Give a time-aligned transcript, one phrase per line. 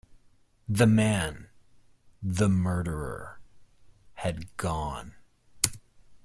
[0.67, 1.49] The man—
[2.39, 3.39] the murderer—
[4.25, 5.13] had gone.